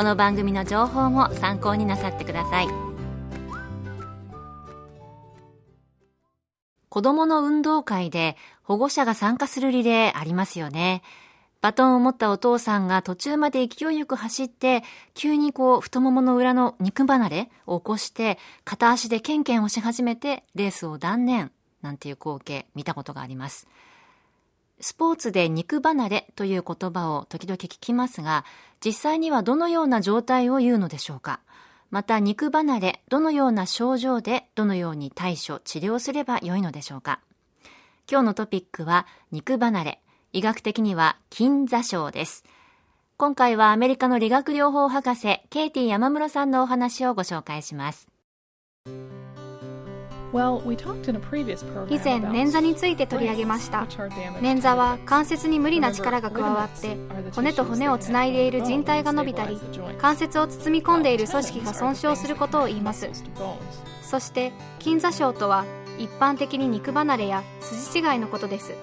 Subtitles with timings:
[0.00, 2.68] この番組の情報も参考になさってください
[6.88, 11.02] 子供の運動会で保護者が参加するリレーありますよね。
[11.60, 23.68] バトンを持ったお父さんが途中まで勢いよく走って、急にこう太ももの裏の肉離れを起こして、片足でケンケンをし始めてレースを断念なんていう光景見たことがあります。
[24.80, 28.44] スポーツで肉離れという言葉を時々聞きますが、
[28.84, 31.40] 実際にはどのような状態を言うのでしょうか？
[31.90, 37.20] また肉離れ、どのような症状でどのように対処、治療すればよいのでしょうか？
[38.10, 40.00] 今日のトピックは肉離れ、
[40.32, 42.44] 医学的には筋座症です。
[43.16, 48.08] 今回はアメリカの理学療法博士、ケイティ山室さんのお話をご紹介します。
[51.88, 53.86] 以前捻挫について取り上げました。
[54.40, 56.96] 捻挫は関節に無理な力が加わって
[57.34, 59.58] 骨と骨をつないでいる靭帯が伸びたり
[59.98, 63.08] 関節を包み込んでいる組織が損傷することを言います。
[64.02, 65.64] そして筋座症とは
[65.98, 68.74] 一般的に肉離れや筋違いのことです。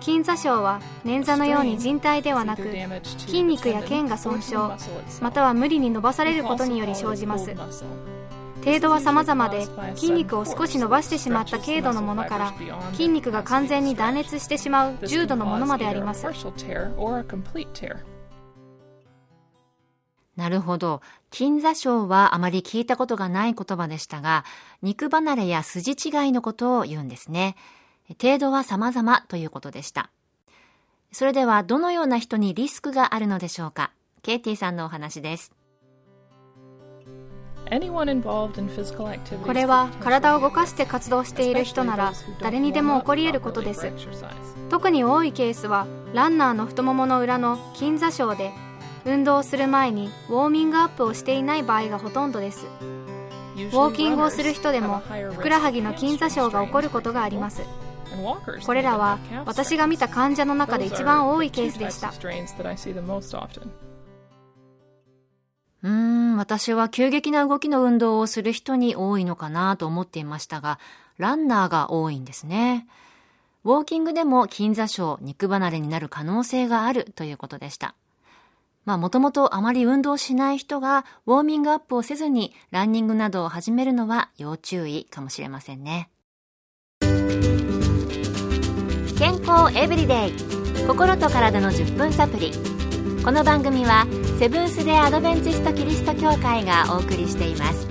[0.00, 2.62] 筋座症は捻挫のように靭帯ではなく
[3.04, 4.56] 筋肉や腱が損傷
[5.20, 7.54] または無理に伸ばされることにより生じます
[8.64, 9.66] 程度は様々で
[9.96, 12.54] 筋肉を少し伸ばしてしまった軽度のものから
[12.92, 16.26] 筋肉が完全に断裂してしまう重度のものまであります。
[20.36, 21.02] なるほど。
[21.32, 24.44] 筋座症はあまり聞いたことがない言葉でしたが
[24.82, 27.56] 肉離れや筋違いのことを言うんですね。
[28.20, 30.10] 程度は様々ということでした。
[31.12, 33.90] それではどのような人にリスクがあるのでしょうか？
[34.22, 35.52] ケイティさんのお話です。
[39.46, 43.92] これは体を動かして活動している人なら誰にでも起こり得ることです。
[44.68, 48.52] 特に多いケースはランナーの太ももの裏の筋座症で
[49.04, 52.66] 運動する前にウォーミングアップをしていない場合がほとんどです。
[53.56, 55.02] ウォーキングをする人でも
[55.32, 57.62] ふくらはぎの筋座症が起こることがあります。
[58.66, 62.10] これらは私が見た患者の中で一番多いケースでした。
[65.82, 70.78] うーん、私は急激な動きの運動をする人に多いのかなと思っていましたが、
[71.18, 72.86] ランナーが多いんですね。
[73.64, 77.94] ウォーキングでも筋座症、肉離れになる可能性があるということでした。
[78.86, 86.10] まあもともとあまり運動しない人がウォーミングアップをせずにランニングなどを始めるのは要注意かもしれませんね。
[89.18, 92.52] 健康エブリデイ心と体の10分サプリ
[93.22, 94.06] この番組は
[94.40, 97.86] セブンス・デ・アドベンチスト・キリスト教会がお送りしています。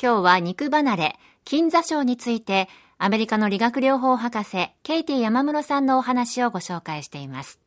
[0.00, 2.68] 今日は肉離れ筋座症について
[2.98, 7.58] アメリカの理学療法博士ケイティ山室さんのお話をご紹介しています。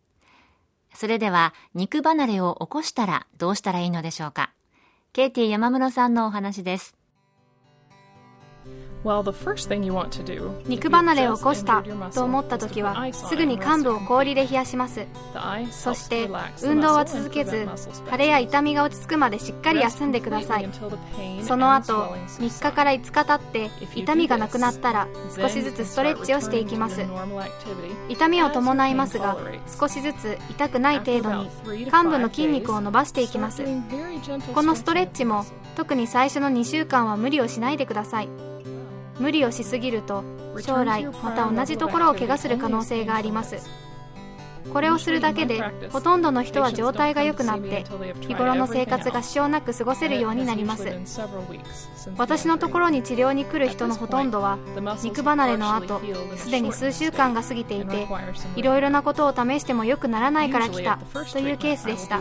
[0.93, 4.53] それでは肉離れを起こしたらどうしたらいいのでしょうか。
[5.11, 6.98] ケイティ山室さんのお話です。
[10.65, 11.83] 肉離れを起こした。
[12.13, 15.05] と思った時はすぐに患部を氷で冷やします。
[15.71, 16.29] そして
[16.63, 17.67] 運動は続けず
[18.11, 20.69] 腫れや痛みが落ち着くまでしっかり休んでください。
[21.43, 27.01] その後3日から5日経って痛みがなくなったら少しずつストレッチをしていきます。
[28.09, 29.37] 痛みを伴いますが
[29.79, 31.31] 少しずつ痛くない程度
[31.73, 33.63] に患部の筋肉を伸ばしていきます。
[34.53, 38.48] このストレッチも特に最初の2週間は無理をしないでください
[39.19, 40.23] 無理をしすぎると
[40.61, 43.88] 将来また同じところを怪我する可能性があります。
[44.71, 45.61] これをするだけで
[45.91, 47.85] ほとんどの人は状態が良くなって
[48.21, 50.87] 日頃の生活が支障なく過ごせるようになります。
[52.17, 54.57] 私のところに治療に来る人のほとんどは
[55.03, 56.01] 肉離れの後
[56.37, 58.07] すでに数週間が過ぎていて
[58.55, 60.99] いろいろなことを試しても良くならないから来た
[61.31, 62.19] というケースでした。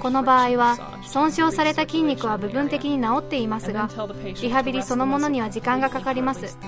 [0.00, 3.88] この場合は損傷された筋肉は部分的に治っていますが
[4.40, 6.58] リハビリそのものには時間がかかります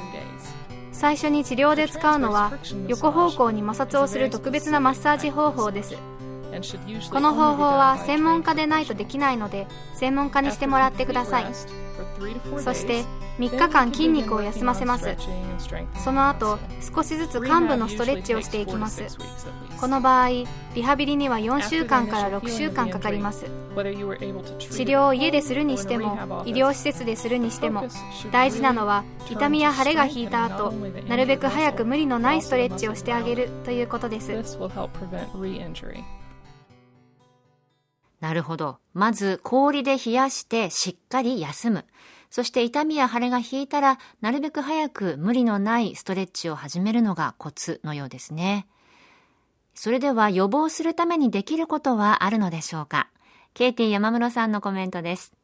[1.05, 2.51] 最初に治療で使うのは
[2.89, 5.99] 横方向に摩擦をする特別なマッサージ方法です。
[7.11, 11.47] この方法は専門家でないとできないので専門家にしてもらってください
[12.63, 13.05] そして
[13.39, 15.17] 3日間筋肉を休ませます。
[16.03, 16.59] その後
[16.95, 19.05] 少しずつ患部のストレッチをしていきます。
[19.81, 20.47] この場合リ
[20.83, 23.45] ハビリには4週間から6週間かかります。
[23.45, 27.89] 治療を家でするにしても医療施設でするにしても
[28.31, 30.73] 大事なのは痛みや腫れが引いた後
[31.09, 34.33] なるべく早く無理のないストレッチをしてあげるということです
[38.25, 38.79] なるほど。
[38.95, 41.85] まず氷で冷やしてしっかり休む。
[42.31, 48.67] そして痛みや腫れが引いたら、なるべく早く無理のないストレッチを始めるのがコツのようですね。
[49.75, 53.09] それでは予防するためにできることはあるのでしょうか？
[53.53, 55.35] ケイティ山室さんのコメントです。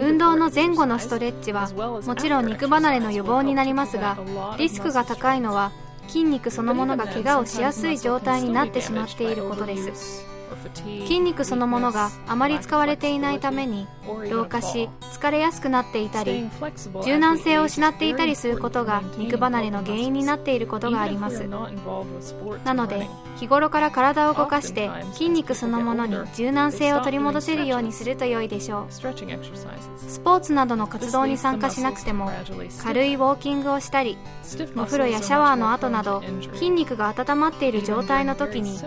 [0.00, 1.68] 運動の前後のストレッチは
[2.06, 4.16] もちろん肉離れの予防になりますが
[4.58, 5.72] リスクが高いのは
[6.08, 10.24] 筋肉そのものが怪我をしやすい状態になってしまっていることです。
[11.04, 13.86] 筋肉そのものがあまり使われていないために
[14.30, 14.88] 老化し
[15.26, 16.48] 疲れやすくなっていたり
[17.04, 21.48] 柔軟性を失っていたりすることが肉離れの原因になっていることがあります。
[22.64, 28.92] なので日頃から体を動かして筋肉そのものに柔軟性を取り戻せるようにすると良いでしょう。
[28.92, 32.30] スポーツなどの活動に参加しなくても
[32.82, 34.16] 軽いウォーキングをしたり
[34.76, 36.22] お風呂やシャワーの後など
[36.54, 38.78] 筋肉が温まっている状態の時に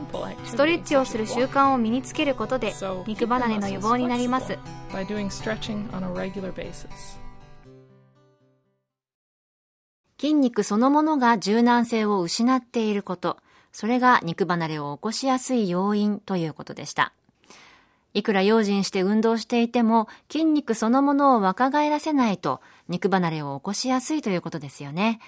[0.45, 2.73] ストレッチをする習慣を身につけることで
[3.05, 4.57] 肉離れの予防になります
[10.19, 13.37] 筋肉そのものが柔軟性を失っていること
[13.71, 17.13] それが肉離れを起こしやすい要因ということでした。
[18.15, 25.19] いくら用心して運動していても筋肉そのものを若返らせないと肉離れを起こしやすいということですよね。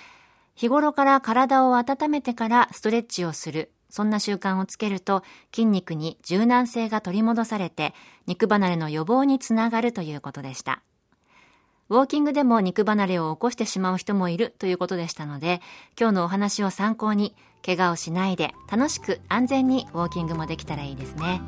[0.55, 3.71] 日頃から体を温めてからストレッチをする。
[3.91, 5.23] そんな習慣をつけると
[5.53, 7.93] 筋肉に柔軟性が取り戻されて
[8.25, 10.81] 肉離れの予防につながるということでした。
[11.89, 15.61] ウォーキングでも肉離れを起こしてしまう人もいるということでしたので、
[15.99, 17.35] 今日のお話を参考に
[17.65, 21.41] 怪我をしないで楽しく安全にウォーキングもできたらいいですね。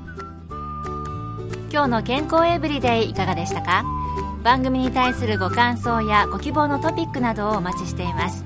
[1.71, 3.85] 今日の健康エブリデイいかがでしたか？
[4.43, 8.45] 番組に対するご感想やご希望のトピックなどをお待ちしています。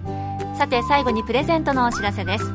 [0.55, 2.45] さて最後にプレゼントのお知らせです。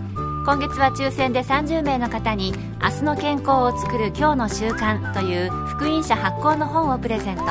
[0.45, 2.53] 今月は抽選で30名の方に
[2.83, 7.45] 明日の健康を作る今日の習慣という福音社発行の本をプレゼント。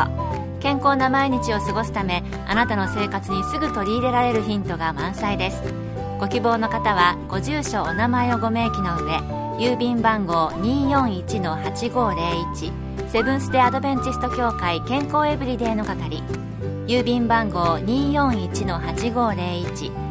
[0.60, 5.64] 健康な毎日を過ごすためあなたの生活にすぐ取り入れられるヒントが満載です。
[6.20, 9.20] ご希望の方はご住所お名前をご明記の上
[9.58, 16.22] 郵便番号241-8501セブンス・デ・アドベンチスト協会健康エブリデイの係
[16.88, 20.11] 郵便番号241-8501